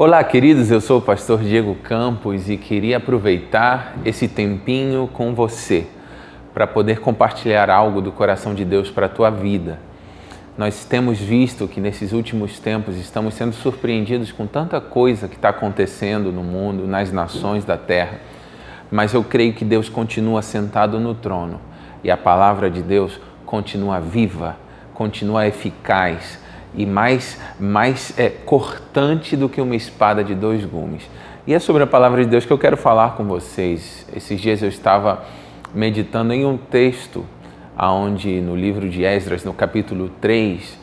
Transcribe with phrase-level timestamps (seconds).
[0.00, 5.88] Olá, queridos, eu sou o pastor Diego Campos e queria aproveitar esse tempinho com você
[6.54, 9.80] para poder compartilhar algo do coração de Deus para a tua vida.
[10.56, 15.48] Nós temos visto que nesses últimos tempos estamos sendo surpreendidos com tanta coisa que está
[15.48, 18.20] acontecendo no mundo, nas nações da terra,
[18.92, 21.60] mas eu creio que Deus continua sentado no trono
[22.04, 24.54] e a palavra de Deus continua viva,
[24.94, 26.38] continua eficaz
[26.74, 31.08] e mais, mais é, cortante do que uma espada de dois gumes.
[31.46, 34.06] E é sobre a palavra de Deus que eu quero falar com vocês.
[34.14, 35.24] Esses dias eu estava
[35.74, 37.24] meditando em um texto
[37.76, 40.78] aonde no livro de Esdras, no capítulo 3,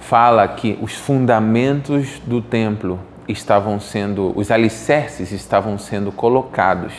[0.00, 2.98] fala que os fundamentos do templo
[3.28, 6.92] estavam sendo, os alicerces estavam sendo colocados.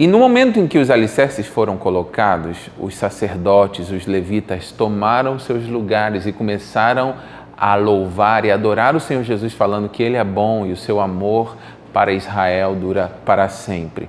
[0.00, 5.66] E no momento em que os alicerces foram colocados, os sacerdotes, os levitas tomaram seus
[5.66, 7.16] lugares e começaram
[7.54, 11.00] a louvar e adorar o Senhor Jesus, falando que Ele é bom e o seu
[11.00, 11.54] amor
[11.92, 14.08] para Israel dura para sempre.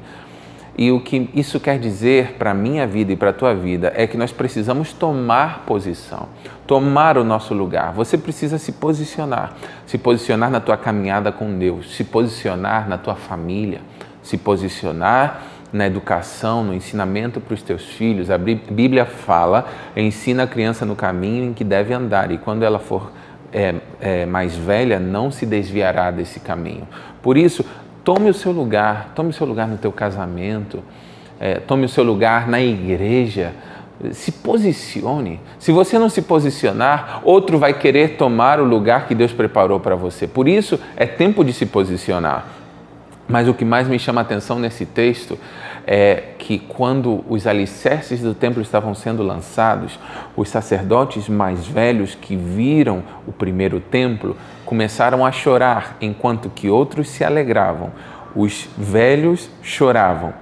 [0.78, 3.92] E o que isso quer dizer para a minha vida e para a tua vida
[3.94, 6.30] é que nós precisamos tomar posição,
[6.66, 7.92] tomar o nosso lugar.
[7.92, 9.56] Você precisa se posicionar,
[9.86, 13.82] se posicionar na tua caminhada com Deus, se posicionar na tua família,
[14.24, 18.30] se posicionar na educação, no ensinamento para os teus filhos.
[18.30, 22.80] A Bíblia fala, ensina a criança no caminho em que deve andar, e quando ela
[22.80, 23.12] for
[23.54, 26.88] é, é, mais velha, não se desviará desse caminho.
[27.22, 27.66] Por isso,
[28.04, 30.84] tome o seu lugar, tome o seu lugar no teu casamento,
[31.40, 33.54] é, tome o seu lugar na igreja.
[34.12, 35.40] Se posicione.
[35.60, 39.96] Se você não se posicionar, outro vai querer tomar o lugar que Deus preparou para
[39.96, 40.28] você.
[40.28, 42.61] Por isso, é tempo de se posicionar.
[43.32, 45.40] Mas o que mais me chama a atenção nesse texto
[45.88, 49.98] é que quando os alicerces do templo estavam sendo lançados,
[50.36, 57.10] os sacerdotes mais velhos que viram o primeiro templo começaram a chorar, enquanto que outros
[57.10, 57.92] se alegravam.
[58.36, 60.34] Os velhos choravam.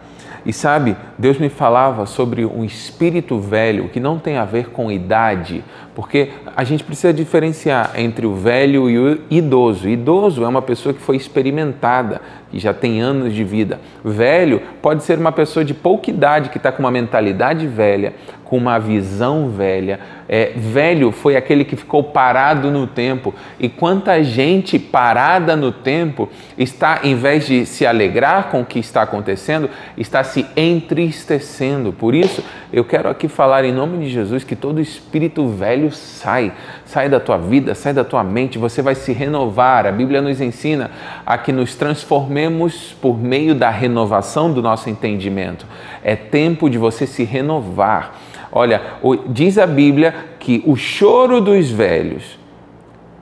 [0.45, 4.91] E sabe, Deus me falava sobre um espírito velho que não tem a ver com
[4.91, 5.63] idade,
[5.96, 9.90] porque a gente precisa diferenciar entre o velho e o idoso.
[9.90, 13.80] Idoso é uma pessoa que foi experimentada, que já tem anos de vida.
[14.03, 18.13] Velho pode ser uma pessoa de pouca idade que está com uma mentalidade velha,
[18.50, 20.00] com uma visão velha.
[20.28, 23.34] É, velho foi aquele que ficou parado no tempo.
[23.59, 26.28] E quanta gente parada no tempo
[26.58, 31.91] está, em vez de se alegrar com o que está acontecendo, está se entristecendo.
[31.91, 36.53] Por isso, eu quero aqui falar em nome de Jesus que todo espírito velho sai,
[36.85, 39.85] sai da tua vida, sai da tua mente, você vai se renovar.
[39.85, 40.91] A Bíblia nos ensina
[41.25, 45.66] a que nos transformemos por meio da renovação do nosso entendimento.
[46.03, 48.16] É tempo de você se renovar.
[48.51, 48.81] Olha,
[49.28, 52.39] diz a Bíblia que o choro dos velhos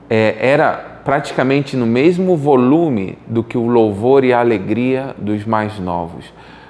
[0.08, 5.78] é, era praticamente no mesmo volume do que o louvor e a alegria dos mais
[5.78, 6.26] novos.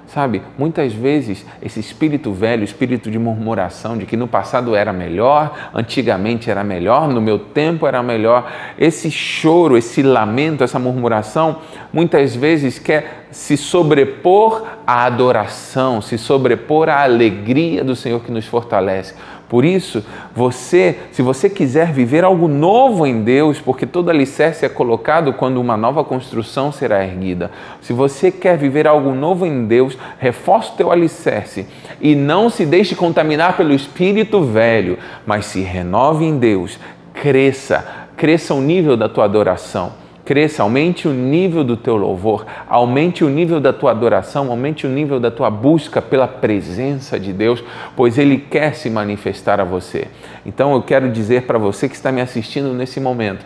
[0.09, 5.71] Sabe, muitas vezes esse espírito velho, espírito de murmuração, de que no passado era melhor,
[5.75, 11.59] antigamente era melhor, no meu tempo era melhor, esse choro, esse lamento, essa murmuração,
[11.93, 18.47] muitas vezes quer se sobrepor à adoração, se sobrepor à alegria do Senhor que nos
[18.47, 19.15] fortalece.
[19.49, 20.05] Por isso,
[20.35, 25.59] você, se você quiser viver algo novo em Deus, porque todo alicerce é colocado quando
[25.61, 27.51] uma nova construção será erguida.
[27.81, 31.67] Se você quer viver algo novo em Deus, reforce o teu alicerce
[32.01, 36.79] e não se deixe contaminar pelo espírito velho, mas se renove em Deus,
[37.15, 37.87] cresça,
[38.17, 43.31] cresça o nível da tua adoração cresça, aumente o nível do teu louvor, aumente o
[43.31, 47.65] nível da tua adoração, aumente o nível da tua busca pela presença de Deus,
[47.97, 50.07] pois Ele quer se manifestar a você.
[50.45, 53.43] Então eu quero dizer para você que está me assistindo nesse momento,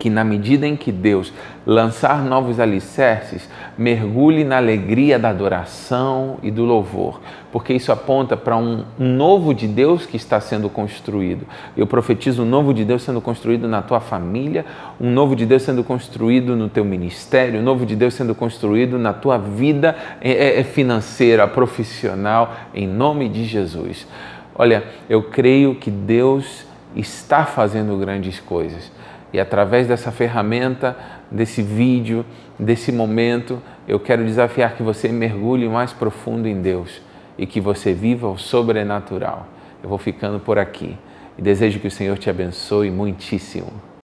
[0.00, 1.30] que na medida em que Deus
[1.66, 3.46] lançar novos alicerces,
[3.76, 7.20] mergulhe na alegria da adoração e do louvor,
[7.52, 11.46] porque isso aponta para um novo de Deus que está sendo construído.
[11.76, 14.64] Eu profetizo um novo de Deus sendo construído na tua família,
[14.98, 18.98] um novo de Deus sendo construído no teu ministério, um novo de Deus sendo construído
[18.98, 24.06] na tua vida é, é, é financeira, profissional, em nome de Jesus.
[24.54, 26.64] Olha, eu creio que Deus
[26.96, 28.90] está fazendo grandes coisas
[29.32, 30.96] e através dessa ferramenta,
[31.30, 32.24] desse vídeo,
[32.58, 37.00] desse momento, eu quero desafiar que você mergulhe mais profundo em Deus
[37.38, 39.46] e que você viva o sobrenatural.
[39.82, 40.96] Eu vou ficando por aqui
[41.38, 43.89] e desejo que o Senhor te abençoe muitíssimo.